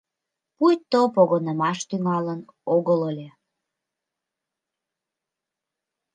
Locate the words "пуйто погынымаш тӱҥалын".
0.57-2.41